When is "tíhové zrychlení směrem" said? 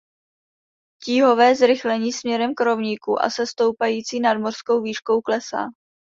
1.03-2.55